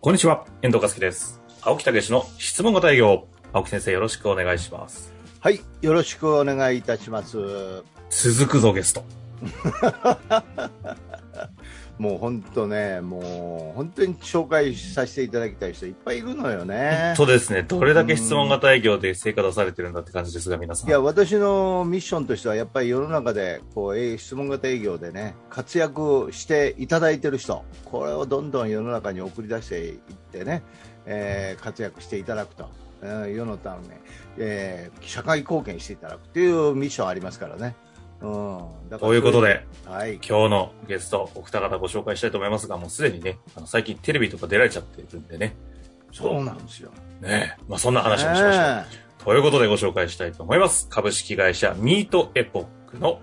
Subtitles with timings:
[0.00, 1.40] こんにちは、遠藤和樹です。
[1.60, 3.26] 青木武の質問型営業。
[3.52, 5.12] 青木先生よろしくお願いします。
[5.40, 7.82] はい、よろしくお願いいたします。
[8.08, 9.02] 続くぞゲスト。
[11.98, 17.14] もう本当ね、もう本当に紹介させていただきたい人いっぱいいるのよね。
[17.16, 17.64] そうですね。
[17.64, 20.88] どれだけ質問型営業で成果出されてるんだって感じですが、皆さん。
[20.88, 29.96] いや私のミッションとしてはやっぱり世の中でこうえー質問型営業でね活躍していただいている人これをどんどん世の中に送り出していっ
[30.30, 30.62] てね、
[31.06, 32.68] えー活躍していただくと、
[33.02, 34.00] うん世のため、
[34.38, 37.74] えー社会貢献していただくというミッションありますからね。
[38.20, 38.58] うん、
[38.88, 45.56] だからということで、はい、今日のゲスト、お二方ご紹介したいと思いますが、もうすでにね、あの最近テレビとか出られちゃってるんでね。
[46.12, 46.90] そうなんですよ。
[47.20, 48.60] ねえまあそんな話もしましょう。
[48.60, 50.88] ねということでご紹介したいと思います。
[50.88, 53.20] 株式会社ミートエポックの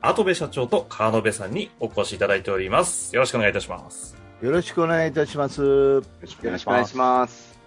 [0.00, 3.14] 後部社長と川野部さんにお越しいただいております。
[3.14, 4.16] よろしくお願いいたします。
[4.40, 5.62] よろしくお願いいたします。
[5.62, 7.58] よろしくお願いします。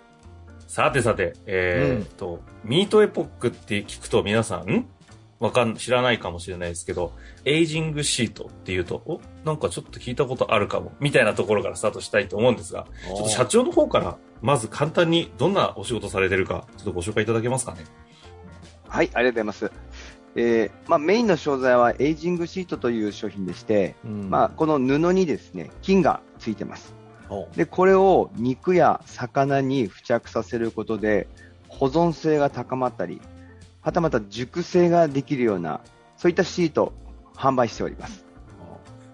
[0.68, 4.86] さてさて、えーっと、ミートエポックって聞くと皆さん、ん
[5.40, 17.84] わかん、知らないかもしれないですけど、エイジングシートっていうと、おなんかちょっと聞いたことあるかも、みたいなところからスタートしたいと思うんですが、ちょっと社長の方から、まず簡単にどんなお仕事されてるか、ちょっとご紹介いただけますかね。
[18.88, 19.72] はい、ありがとうございます。
[20.38, 26.94] えーまあ、メインの商材はエイジングシートという商品でして、うんまあ、この布にですね、菌がついてます。
[27.30, 31.28] おで、これを肉や魚に付着させることで、
[31.70, 33.22] 保存性が高まったり、
[33.86, 35.80] はたまた熟成ができるような、
[36.18, 36.94] そういったシートを
[37.36, 38.26] 販売しております。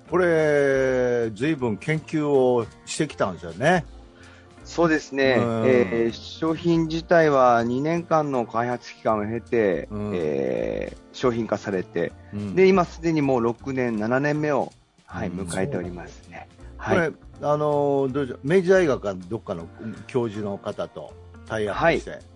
[0.09, 3.85] これ、ずいぶん研究をしてきたんですよね。
[4.63, 14.71] そうですね、うんえー商品自体は2年間の開発期間を経て、うんえー商品化されて、うんで、今すでにもう6年、7年目を、
[15.05, 16.47] はい、うん迎えておりますね。
[16.77, 17.13] これ、はい。
[17.41, 19.67] あのどう明治大学かどっかの
[20.07, 21.11] 教授の方と
[21.47, 22.30] タイアップして、はい。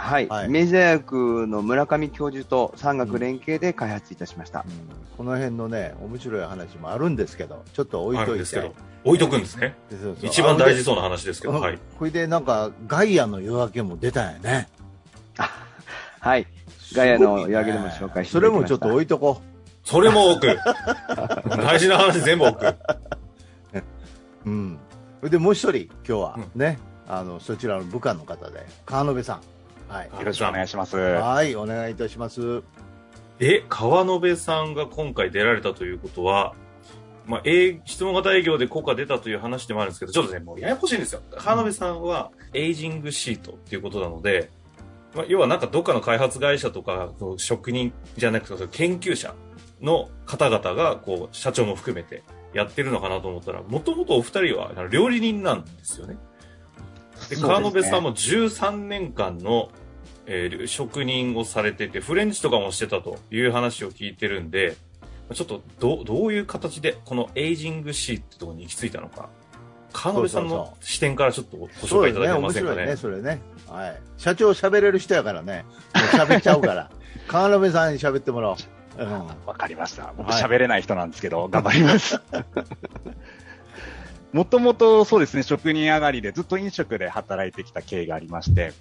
[0.00, 4.64] はい明治大学の村上教授と産学連携で開発いたしました。
[4.66, 8.30] うんこの辺のね、面白い話もあるんですけど、ちょっと置いといて。
[8.30, 8.74] あるんですけど、
[9.04, 9.76] 置いとくんですね。
[9.90, 11.78] そうそう一番大事あそうな話ですけど、ではい。
[11.98, 14.68] これでなんか、ガイアの夜明けも出たんやね。
[16.20, 16.46] はい。
[16.94, 19.42] ガイアの夜明けでも紹介してそれもちょっと置いとこ
[19.84, 20.46] それも奥。
[20.46, 22.64] 大事な話全部奥。
[22.64, 22.76] う。
[24.46, 24.78] うん。
[25.18, 29.40] それでもう一人、今日はうね、あの、そちらの部下の方で、川野部さん。
[29.90, 30.06] はい。
[30.06, 30.96] よよろしくお願いします。
[30.96, 32.62] はい、お願いいたします。
[33.40, 36.54] え、川野部さんが今回出られたということは、
[37.26, 41.22] まあ、営質問型営業で効果出たという話でもあるんですけど、ちょっとね、もうややこしいんですよ。
[41.36, 44.50] 川野部さんは、エイジングシートっていうことなので、
[45.14, 49.34] まあ、要はなんかどっかの開発会社とか、職人じゃなくて、その研究者
[49.80, 56.16] の方々が、こう、社長も含めてやってるのかなと思ったら、もともとお二人は料理人なんですよね。
[57.30, 59.70] で、川野部さんも13年間の、
[60.26, 64.76] えー職人をされてて、フレンチとかもしてたという話を聞いてるんで、
[65.34, 69.28] ちょっとどうどういう形でこのエイジングシーってところに行き着いたのか、
[69.92, 72.74] 川野部さんの視点からちょっとご紹介いただけま面せんかね。
[72.74, 73.40] 白いね、それね。
[73.68, 74.00] はい。
[74.18, 75.64] 社長喋れる人やからね、
[75.94, 76.90] 喋っちゃうから。
[77.28, 78.56] 川野部さんに喋ってもらおう。
[78.98, 79.10] うん
[79.46, 80.12] わかりました。
[80.16, 82.20] 僕はい喋れない人なんですけど、頑張ります。
[84.32, 88.72] もともとそうですね、職人上がりでずっと飲食で働いてきた経緯がありまして、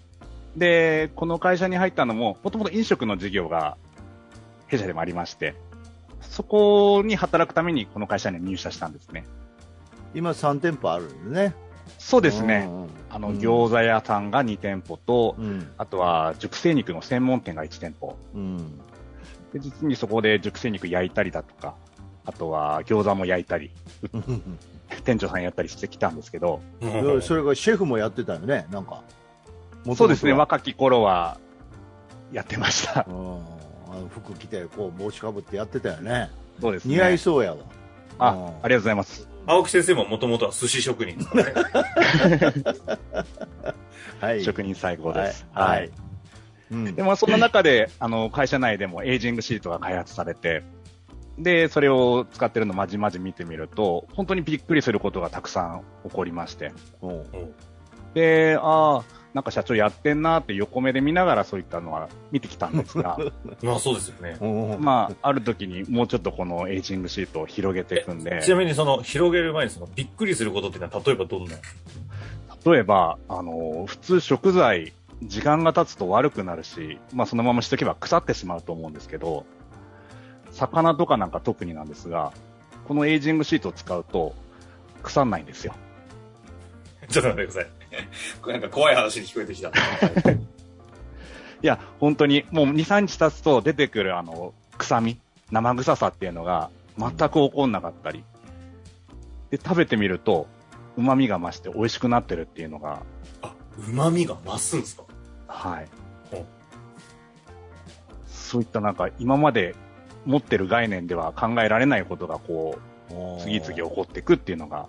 [0.55, 3.77] で、この会社に入ったのも、もともと飲食の事業が
[4.67, 5.55] 弊社でもありまして、
[6.21, 9.25] そこに働くためにこの会社に入社したんですね。
[10.13, 11.55] 今3店舗あるんでね。
[11.97, 12.67] そうですね。
[12.67, 15.71] うんうんあの、うん餃子屋さんが2店舗と、うん。
[15.77, 18.15] あとは熟成肉の専門店が1店舗。
[18.35, 18.79] うん。
[19.51, 21.73] で実にそこで熟成肉焼いたりだとか、
[22.25, 23.71] あとは餃子も焼いたり、
[25.09, 29.01] 店長さんやったりしてきたんですけど、うんそれがシェフもやってたよね、なんか。
[29.95, 31.39] そうですね、若き頃は
[32.31, 33.07] やってました。
[34.11, 36.29] 服着て、こう、帽子かぶってやってたよね。
[36.61, 36.93] そうですね。
[36.93, 37.57] 似合いそうやわ。
[38.19, 39.27] あ、うんありがとうございます。
[39.47, 42.53] 青木先生ももともとは寿司職人ですからね。
[44.21, 44.43] はい。
[44.43, 45.47] 職人最高です。
[45.53, 45.79] はい。
[45.79, 45.91] はい。
[46.71, 50.61] うんでもそんな中で、あの、会社内でもエイジングシートが開発されて、
[51.39, 56.71] で、それを使ってるのまじまじ見てみると、本当にびっくりすることがたくさん起こりまして。
[57.01, 57.23] うん。
[58.13, 59.03] で、ああ、
[59.33, 63.17] なんか社長やってんなって横目で見ながらそういったのは見てきたんですが、
[63.61, 64.37] まあそうですよね。
[64.41, 64.81] うん。
[64.83, 71.55] まあ、ある時にもうちょっとこのエイジングシートを広げていくんで、ちなみにその広げる前にそのびっくりすることっていうのは例えばどんな？
[72.65, 74.91] 例えば、あの、普通食材、
[75.23, 79.45] 時間が経つと悪くなるし、まあそのまましとけば腐ってしまうと思うんですけど、
[80.59, 82.33] 魚とかなんか特になんですが、
[82.87, 84.35] このエイジングシートを使うと
[85.03, 85.73] 腐んないんですよ。
[87.09, 87.71] ちょっと待ってください。
[88.41, 89.69] これなんか怖い話に聞こえてきた。
[91.61, 95.19] いや、本当に、もう2、3日経つと出てくるあの、臭み、
[95.51, 98.23] 生臭さっていうのが全く起こんなかったり。
[99.49, 100.47] で、食べてみると、
[100.95, 103.01] 旨味が増して美味しくなってるっていうのが、
[103.41, 105.03] あ、旨味が増すんですか？
[105.47, 105.87] はい。
[108.27, 109.75] そういったなんか、今まで
[110.29, 112.77] 持ってる概念では考えられないことがこ
[113.09, 114.87] う、次々起こっていくっていうのが、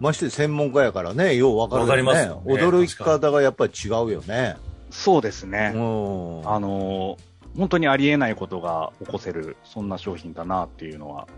[0.00, 1.90] まして専門家やからね、ようわかるよね。
[1.90, 4.56] わかりますよね驚き方がやっぱり違うよね。
[4.90, 5.72] そうですね。
[5.74, 5.80] うん。
[6.48, 11.28] あのー本当にありえないことが起こせる、そんな商品だなっていうのは。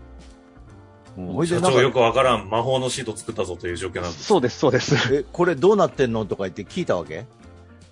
[1.45, 4.23] 社長よくわからん魔法のシート作ったぞという状況なんです。
[4.23, 5.13] そうです、そうです。
[5.13, 7.25] え、これどうなってんのとか言って聞いたわけ？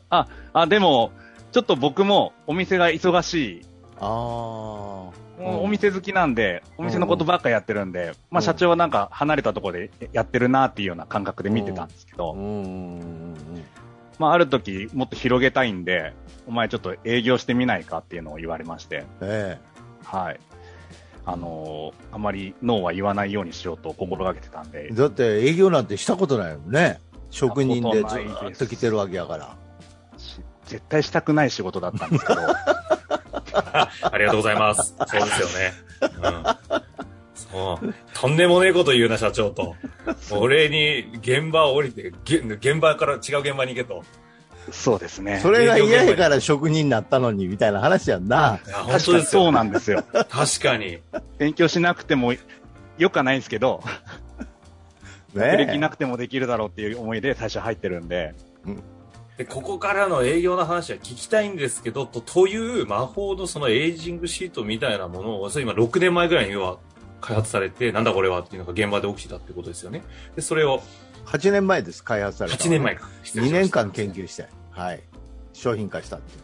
[0.10, 0.28] あ、
[0.68, 1.12] でも、
[1.52, 3.62] ちょっと僕もお店が忙しい、
[4.00, 5.10] あ
[5.40, 12.34] お店好きなんで、お店のことばっかやってるんで、まあ社長はなんか離れたところでやってるなっていうような感覚で見てたんですけど、
[14.20, 16.14] まあある時もっと広げたいんで、
[16.48, 19.28] お前ちょっと営業してみないかっていうのを言われまして、うん。
[19.30, 19.60] え
[20.04, 20.40] はい。
[21.26, 27.00] あのーあまりノーは言わないようにしようと心がけてたんでえ。、だって営業なんてしたことないもんね。
[27.32, 29.56] 職人でずっと来てるわけやから。
[30.18, 32.42] し絶対したくない仕事だったんですけど、
[33.54, 34.96] ありがとうございます。
[35.08, 35.74] そうですよね。
[36.02, 36.84] うん。
[37.36, 37.94] そう。
[38.14, 39.76] とんでもねえこと言うな、社長と。
[40.32, 44.04] 俺に現場を降りて、げ現場から違う現場に行けと。
[44.72, 45.40] そうですね。
[45.42, 48.60] それが嫌やから職人になったのに、みたいな話やんな。
[48.66, 49.42] いや、本確かに当ですよ。
[49.44, 50.04] そうなんですよ。
[50.12, 51.00] 確かに。
[51.38, 52.34] 勉強しなくても
[52.98, 53.84] よくはないんですけど、
[55.36, 58.36] 学歴ねなくてもできるだろうっていう思いで最初入ってるんで、
[59.44, 66.78] で、ここからの営業の話は聞きたいんですけど、と、という魔法のそのエイジングシートみたいなものを、それ今6年前ぐらいには
[67.20, 70.02] 開発されて、なんだこれはっていうのが現場で起きてたってことですよね。
[70.38, 70.82] で、それを
[71.26, 73.10] 8年前です、開発されたの8年前か。
[73.24, 75.04] 失礼2しました年間研究して、はい。
[75.52, 76.38] 商品化したって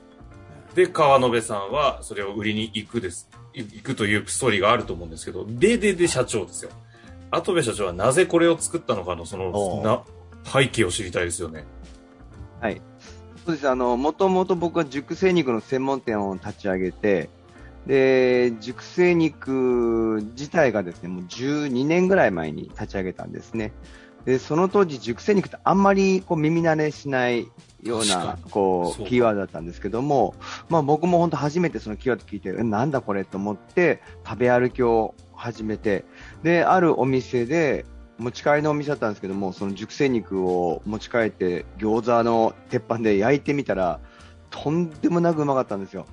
[0.81, 0.87] いう。
[0.87, 3.29] で、川辺さんはそれを売りに行くです。
[3.53, 6.71] い行くというストーリーがあると思うんですけど、で、で、で、社長ですよ。
[7.31, 10.03] 跡部社長はなぜこれを作ったのかの、そのな、
[10.43, 11.63] 背景を知りたいですよね。
[12.59, 12.81] はい。
[13.45, 13.69] そうです。
[13.69, 17.30] あの、もともと僕は熟成肉の専門店を立ち上げて、
[17.88, 23.71] で、熟成肉自体がですね、もう12年ぐらい前に立ち上げたんですね。
[24.25, 27.47] で、その当時熟成肉ってあんまりこう耳慣れしない
[27.81, 30.35] ようなにこそううキーワードだったんですけども、
[30.68, 36.06] まあ僕も本当初めてそのキーワード聞いて、えなんだこれと思って食べ歩きを始めて、
[36.44, 37.85] で、あるお店で
[38.19, 44.00] 持ち帰りのお店だったんですけども、その熟成肉を持ち帰って餃子の鉄板で焼いてみたら、
[44.50, 46.06] とんでもなくうまかったんですよ。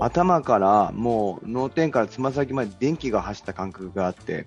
[0.00, 4.46] 頭からもう脳天からつま先まで電気が走った感覚があって、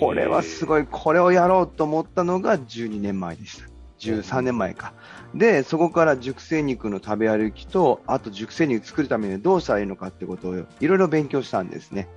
[0.00, 3.68] これはすごい、これをやろうと思ったのが12年前でした。
[3.98, 4.92] 13年前か。
[5.34, 12.08] で、そこから熟成肉の食べ歩きと、あと熟成肉作るためにどうしたらいいのかってことをいろいろ勉強したんですね。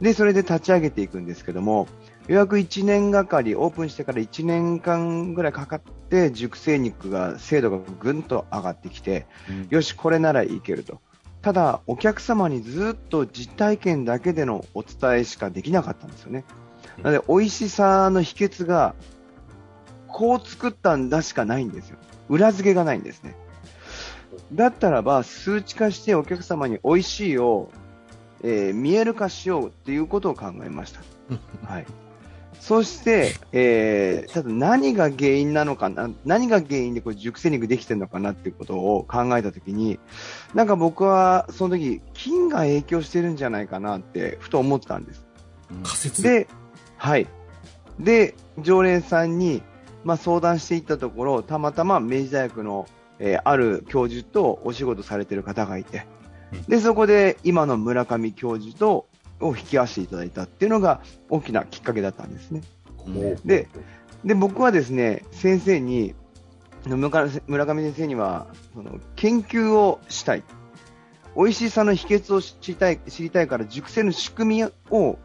[0.00, 1.86] で、それで立ち上げていくんですけども、
[2.28, 9.26] 予約1年がかり、オープンしてから1年間ぐらいかかって、熟成肉が、精度がぐんと上がってきて、
[9.70, 11.00] よし、これならいけると。
[11.42, 16.44] ただ、お客様にずっと実体験だけでのお伝えしかできなかったんですよね。
[17.02, 18.94] なので、美味しさの秘訣が、
[20.08, 21.98] こう作ったんだしかないんですよ。
[22.28, 23.36] 裏付けがないんですね。
[24.52, 27.70] だったらば、数値化してお客様に美味しいを、
[28.42, 31.00] えー見える化しようっていうことを考えました。
[31.64, 31.86] はい。
[32.60, 40.00] そして、えー、ただ何が原因なのかな、何が原因でこれ熟成肉できてるのかなっていうことを考えたときに、
[40.54, 45.24] なんか僕はその時、菌が影響してるんじゃないかなって、ふと思ったんです。
[45.84, 46.48] 仮説で、
[46.96, 47.26] はい。
[48.00, 49.62] で、常連さんに、
[50.04, 52.86] まあ、相談していったところ、たまたま明治大学の、
[53.18, 56.04] えーある教授とお仕事されてる方がいて
[56.52, 59.06] うん、で、そこで今の村上教授と、
[59.40, 62.62] を引き合わせていただいたっていうのが大きなきっかけだったんですね。
[63.44, 63.68] で、
[64.24, 66.14] で、僕はですね、先生に、
[66.86, 70.42] 村上先生には、その、研究をしたい。
[71.36, 75.18] 美味しさの秘訣を知りたい、知りたいから熟成の仕組みを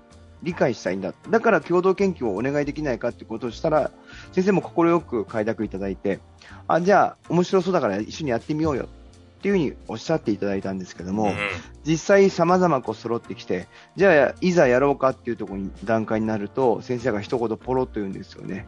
[0.44, 1.13] 理解したいんだ。
[1.30, 3.91] だから共同研究をお願いできないかってことをしたら、
[4.34, 6.20] 先生も快く快諾いただいて、
[6.68, 8.89] あ、じゃあ面白そうだから一緒にやってみようよ。
[9.41, 11.36] っていうふうにおっしゃっていただいたんですけども、うん
[11.83, 18.67] 実際様々こう揃ってきて、じゃあいざやろうかっていうところに段階になると、先生が一言ポロッと言うんですよね。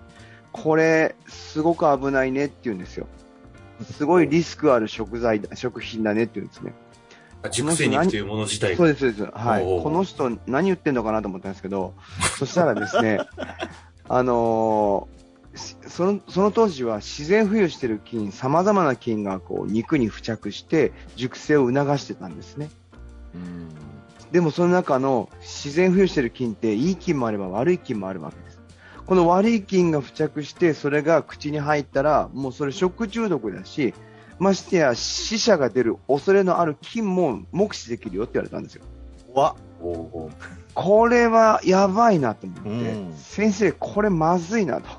[0.52, 3.06] これ、すごく危ないねって言うんですよ。
[3.84, 6.74] すごいリスクある食材だ、食品だねって言うんですね。
[7.52, 8.78] 熟成肉というもの自体が。
[8.78, 9.24] そうです、そうです。
[9.32, 9.64] はい。
[9.64, 11.94] この人何言ってんのかなと思ったんですけど、
[12.40, 13.20] そしたらですね、
[14.10, 15.23] あのーし
[15.56, 22.70] そのその当時は自然浮遊している菌、さまざまな菌がこう肉に付着して熟成を促してたんですね。
[23.36, 23.70] うん
[24.32, 28.60] でもその中の自然浮遊している菌っていい菌もあれば悪い菌もあるわけです。
[29.06, 33.94] この悪い菌が付着してそれが口に入ったらもうそれ食中毒だし、
[34.40, 38.84] ましてや死者が出る恐れのある菌も目視できるよって言われたんですよ。
[39.36, 39.56] わ
[40.74, 42.74] これはやばいなと思って、う
[43.12, 44.90] ん先生、これまずいなと。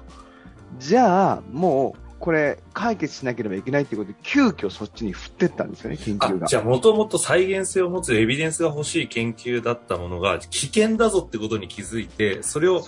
[0.78, 6.46] じゃあ、もう、これ、解決しなければいけないということで、急遽そっちに振ってったんですよね、研究が。
[6.46, 12.82] あじゃあ、もともと再現性を持つエビデンスが欲しい研究だったものが、危険だぞってことに気づいて、それを。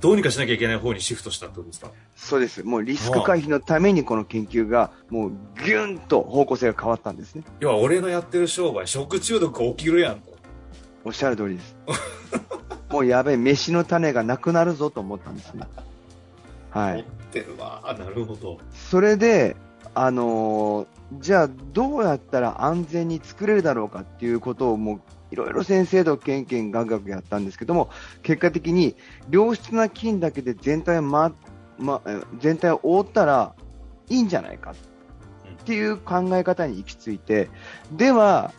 [0.00, 1.90] どうにかしなきゃいけない方にシフトしたってことですか？
[2.16, 2.62] そうです。
[2.62, 5.30] もうリスク回避のためにこの研究が、もう
[5.64, 7.42] ギュンと方向性が変わったんですね。
[7.60, 10.30] 要は、俺のやってる商売、食中毒が起きるやんと。
[11.04, 11.76] おっしゃる通りです。
[12.90, 15.64] もうやべえ、飯の種がなくなるぞと思ったんですね。
[16.70, 16.94] はい。
[16.96, 17.82] 持ってるわ。
[17.84, 18.58] あなるほど。
[18.72, 19.56] それで、
[19.94, 27.90] あのーじゃあどうやったら安全に作れるだろうかっていうことをもういろいろ先生とケンケンガクガクやったんですけども、
[28.22, 28.94] 結果的に
[29.30, 31.32] 良質な菌だけで全体を、ま
[31.78, 33.54] ま、え全体を覆ったら
[34.08, 37.48] いいんじゃないかっていう考え方に行き着いて、
[37.92, 38.52] では、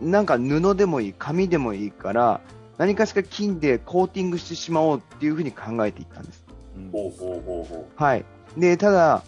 [0.00, 2.40] なんか布でもいい、紙でもいいから、
[2.78, 6.47] 何かしら菌でコーティングしてしまおうっていうふうに考えていったんです。
[6.92, 8.24] ほうほうほうほはい。
[8.56, 9.22] で、ただ、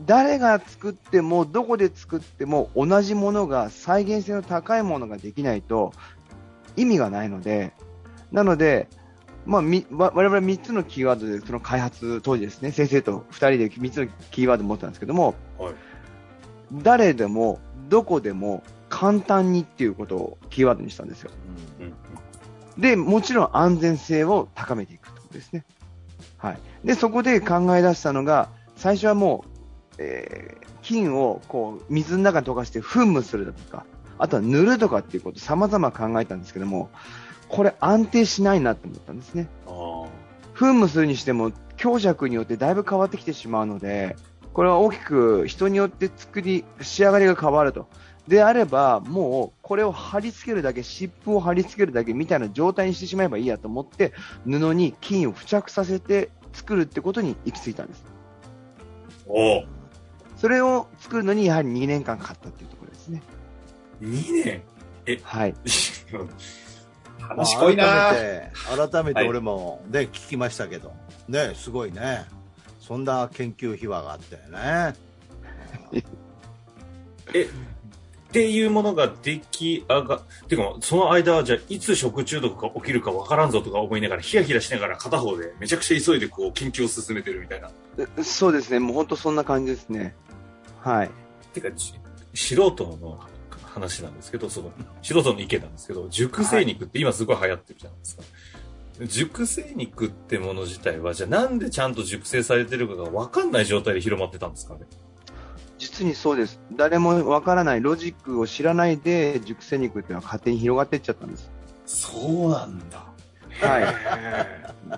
[0.00, 5.92] 誰が作っても、どこで作っても、同じものが、再現性の高いものができないと、
[6.76, 7.72] 意味がないので、
[8.30, 8.88] なので、
[9.44, 15.64] まあ、みわ我々3つのキーワードで、その開発当時ですね、先生と2人で3つのキーワードを持ってたんですけども、う。
[15.64, 15.74] はい。
[16.72, 21.30] 誰でも、どこでも、簡単にっていうことをキーワードにしたんですよ。
[21.80, 21.92] うん
[22.78, 25.64] で、もちろん安全性を高めていくということですね。
[26.42, 26.58] はい。
[26.84, 33.86] で、そこで考え出したのが、最初はもう、えー菌をこう水の中に溶かして噴霧するだとか、
[34.18, 36.90] あとは塗るとかっていうこと様々考えたんですけども、
[37.48, 39.48] これ安定しないなと思ったんですね。
[40.54, 44.16] 噴霧するにしても強弱によってだいぶ変わってきてしまうので、
[44.52, 47.88] これは大きく人によって作り、仕上がりが変わると。
[48.28, 54.12] であれば、もうこれを貼り付けるだけ、湿布を貼り付けるだけみたいな状態にしてしまえばいいやと思って、
[54.44, 58.04] 布に金を付着させて作るってことに行き着いたんです。
[59.26, 59.66] おう。
[60.36, 63.22] それを作るのにやはり2年間かかったっていうところですね。
[64.00, 64.62] 2年？
[65.22, 65.54] はい。
[67.20, 67.84] 話濃いな。
[67.84, 69.28] 改めて改めてはい。
[69.28, 70.92] 俺も、ね聞きましたけど。
[71.28, 72.26] ねすごいね。
[72.80, 74.42] そんな研究秘話があったよ
[74.92, 74.94] ね。
[77.34, 77.48] え、
[78.32, 87.70] っていうものが出来上が、てか、その間はじゃあ、いつ食中毒が起きるかわからんぞとか思いながら、ヒヤヒヤしながら片方でめちゃくちゃ急いでこう、研究を進めてるみたいな。
[88.16, 88.78] うそうですね。
[88.78, 90.14] もう本当そんな感じですね。
[90.80, 91.10] はい。
[91.52, 91.92] てか、じ
[92.32, 93.20] 素人の
[93.64, 94.72] 話なんですけど、その、
[95.02, 98.22] 素人の意見なんですけど、熟成肉って今すごい流行ってるじゃないですか。
[99.06, 104.80] 熟成肉ってもの自体は、じゃあなんでちゃんと熟成されてるかがわかんない状態で広まってたんですかね。
[105.92, 106.58] 実にそうです。
[106.72, 111.50] 誰もわからない、ロジックを知らないで、熟成肉っていうのは勝手に広がっていっちゃったんです。
[111.84, 113.04] そうなんだ。
[113.60, 113.80] は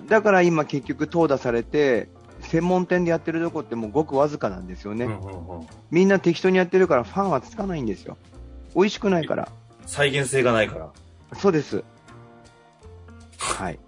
[0.01, 0.07] い。
[0.07, 2.07] だから今結局淘汰されて、
[2.39, 5.05] 専門店でやってるとこってもうごくわずかなんですよね。
[5.05, 8.17] うんうんうんみんな適当にやってるからファンはつかないんですよ。
[8.75, 9.49] 美味しくないから。
[9.85, 10.89] 再現性がないから。
[11.37, 11.83] そうです。
[13.37, 13.79] はい。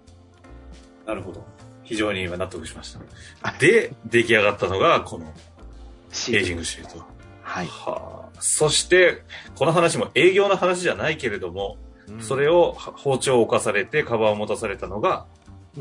[1.06, 1.44] なるほど。
[1.84, 2.92] 非常に今納得しまし
[3.42, 3.52] た。
[3.58, 5.32] で、出来上がったのが、この
[6.30, 7.04] エイジングシート。
[7.42, 7.66] はい。
[7.66, 8.40] はあ。
[8.40, 9.22] そして、
[9.54, 11.76] この話も営業の話じゃないけれども、
[12.20, 15.26] それを包丁を侵されて、カバンを持たされたのが、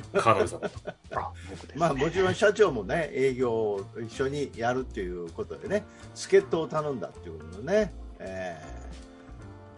[0.13, 0.79] 川野さんだと。
[1.15, 1.79] あ、僕です。
[1.79, 8.61] まあもちろん社長もね営業を一緒にやるっていうことでね助っ人を頼んだっていうことでね、え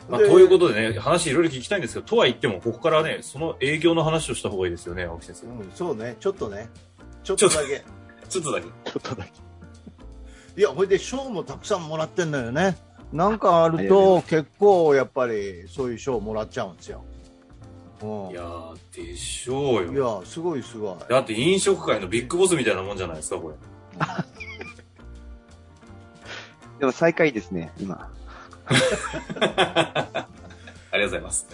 [0.08, 5.48] ーまあ、ということでね、話いろいろ聞きたいんですけど、とは言っても、ここからね、その営業の話をした方がいいですよね、青木先生。
[5.48, 6.70] うん、そうねちょっとね
[7.24, 7.84] ちょっとだけ
[8.28, 8.68] ちょっとだけ。
[8.68, 9.49] ちょっとだけ。
[10.60, 12.76] いやほいで賞もたくさんもらってんのよね
[13.14, 17.06] なんかあると結構やっぱりそういう賞もらっちゃうんですよ、
[18.02, 20.20] うん、いやー、でしょういよ。
[20.20, 23.56] やすごいすごいだって飲食界のビッグボスみたいなもんじゃないですか、これ。
[26.80, 28.12] でも最下位ですね、今。
[28.66, 28.80] あり
[29.40, 30.28] が
[30.92, 31.48] とうございます。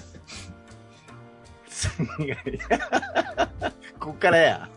[4.01, 4.67] こっからや。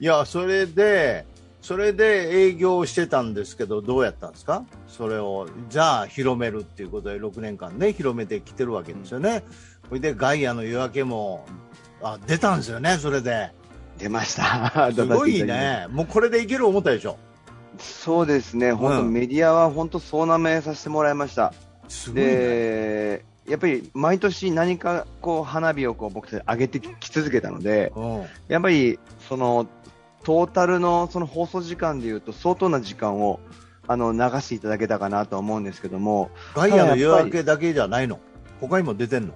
[0.00, 1.24] いや、それで、
[1.64, 4.66] それで営業してたんですけど、どうやったんですか？
[4.86, 9.42] それを、じゃあ広めるっていうことで6年間ね、広めてきてるわけですよね。
[9.88, 11.46] それでガイアの夜明けも、
[12.02, 13.50] あ、出たんですよね、それで。
[13.96, 14.90] 出ました。
[14.94, 15.86] すごいね。
[15.90, 17.16] もうこれでいける思ったでしょ？
[17.78, 21.54] そうですね、本当、うんメディアは本当、総なめさせてもらいました。
[21.88, 22.26] すごいね。
[22.28, 28.24] で、やっぱり毎年何かこう花火をこう僕たち上げてき続けたので、うん。
[28.48, 29.66] やっぱりその
[30.24, 33.38] トータルのその放送時間でいうと相当な時間を
[33.86, 38.18] あの流していただけたかなと思うんですけども、ガイアの夜明けだけじゃないの？
[38.60, 39.34] 他にも出てんの？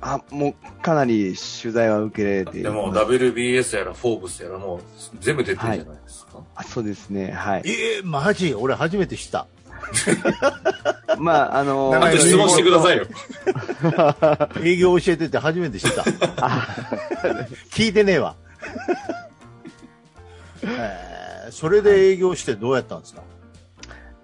[0.00, 4.80] あもうかなり取材は受けられていでも、WBS やら、フォーブスやら、もう、
[5.20, 6.40] 全部出てるじゃないですか。
[6.54, 7.62] あそうですね、はい。
[7.64, 8.54] ええマジ？
[8.54, 9.46] 俺初めて知った。
[11.18, 13.06] まあ、あの長いあと質問してくださいよ。
[14.62, 16.02] 営業教えてて初めて知った。
[17.70, 18.34] 聞いてねえわ。
[20.62, 21.18] えー
[21.50, 23.22] それで営業してどうやったんですか、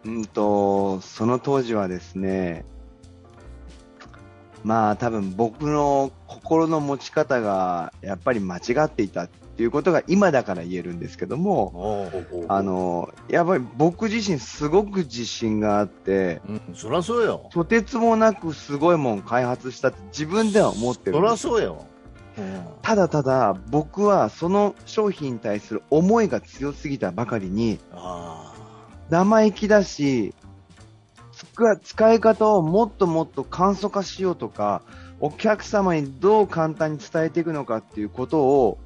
[0.05, 2.65] うんと、その当時はですね、
[4.63, 12.11] まあ多分僕の心の持ち方がやっぱり間違っていたっていうことが今だから言えるんですけども、
[12.49, 17.49] あの、やっぱり僕自身すごく自信があって、うん、そらそうよ。
[17.53, 21.21] とてつもなくすごいもん開発したって自分では思ってるそ。
[21.21, 21.87] らそうよ。
[22.39, 22.65] うん。
[22.83, 28.55] ただただ僕はその商品に対する思いが強すぎたばかりにあ
[29.11, 30.35] 生意気だし、
[31.83, 34.83] 使い方をもっともっと簡素化しようとか、
[35.21, 38.79] お客様にどう簡単に伝えていくのかっていうことを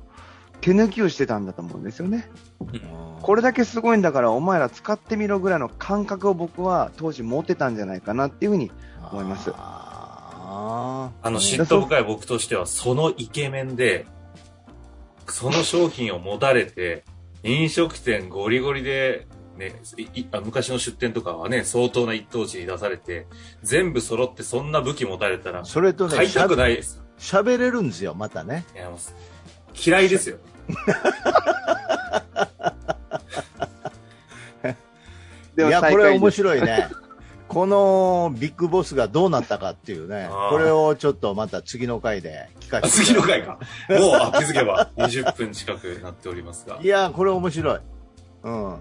[0.61, 2.29] 手抜きをしてたんだと思うんですよね。
[2.61, 8.71] ーこれだけすごいんだからお前ら使ってみろぐらいの感覚を僕は当時持ってたんじゃないかなっていうふうに
[9.11, 9.51] 思います
[10.59, 14.07] ああの、嫉妬深い僕としては、そのイケメンで、
[15.29, 17.05] その商品を持たれて、
[17.45, 23.27] 飲食店ゴリゴリで、ね、いいあ昔の出店とかはね、相当な一等地に出されて、
[23.63, 27.01] 全部揃ってそんな武器持たれたらー、それとね、買いたくしないです。
[27.19, 28.65] ゃ喋れるんですよ、またね。
[28.75, 28.91] いや
[29.87, 30.39] 嫌いですよ。
[35.55, 36.89] で もいや、これ面白いね。
[37.59, 43.07] このビッグボスがどうなったかっていうねこれをちょっとまた次の回で聞かあせて。
[43.07, 43.59] 次の回か。
[43.91, 46.87] もう、あ気づけば20分近くなっておりますがい。
[46.87, 47.81] や、これ面白い。
[48.45, 48.77] うん。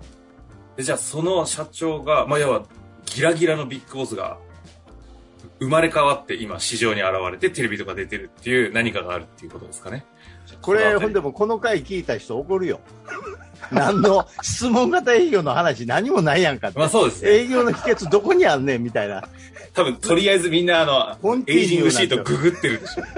[0.75, 2.65] でじゃあ、その社長が、まあ、要は、
[3.05, 4.37] ギラギラのビッグボスが、
[5.59, 10.05] 生まれ変わって今市場に現れてテレビとか出てるっていう何かがあるっていうことですかね。
[10.61, 12.79] これ、ほんでもこの回聞いた人怒るよ。
[13.71, 16.71] 何の質問型営業の話何もないやんか。
[16.75, 17.31] まあそうですね。
[17.31, 19.27] 営業の秘訣どこにあんねんみたいな。
[19.73, 23.03] 多分、とりあえずみんなあの、エイジングシートググってるでしょ。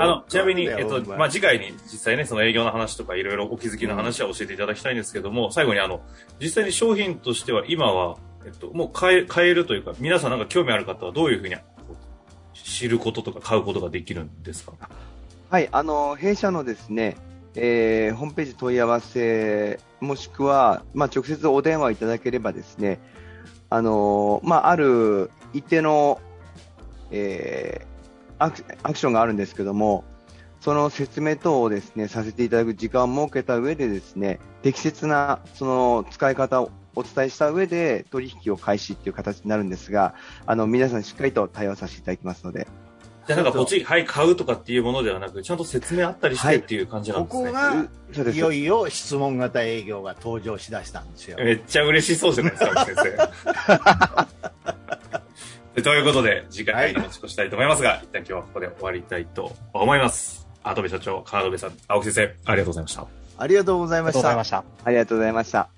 [0.00, 6.02] あの、ちなみに、えっと、まあ、次回に実際ね、その営業の話とかいろいろお気づきの話は教えていただきたいんですけども、最後にあの、
[6.40, 11.56] 実際に商品としては今は、えっと、もう買え、買えるというか、皆さんなんか興味ある方はどういうふうに
[12.68, 14.72] 知ることとか買うことができるんですか？
[15.50, 17.16] はい、あの、弊社のですね、
[17.54, 23.00] えーホームページ問い合わせ、もしくは、まあ、直接お電話いただければですね、
[23.70, 26.20] あの、まあ、ある一定の、
[27.10, 27.88] えー
[28.40, 30.04] アクアクションがあるんですけども、
[30.60, 40.14] その説明等をですね、させていただく時間を設けた上でですね、適切なその使い方をお伝えした上で取引を開始っていう形になるんですが、
[40.46, 42.66] あの、皆さんしっかりと対応させていただきますので、
[43.28, 47.44] じゃあなんかポチ、はい、買うとかっていうものではなく、ちゃんと説明あったりしてっていう感じなんですね。
[47.44, 47.86] ここが、
[48.32, 51.36] いよいよ質問型営業が登場しだしたんですよ。
[51.36, 52.96] めっちゃ嬉しそうじゃないですか、先
[55.76, 55.82] 生。
[55.82, 60.48] ということで、次回に持ち越したいと思いますが、一旦今日はここで終わりたいと思います。
[60.64, 63.06] 跡部社長、川辺さん、青木先生、ありがとうございました。
[63.38, 64.44] ありがとうございましたありがとうございま。
[64.44, 64.64] した。
[64.84, 65.77] ありがとうございました。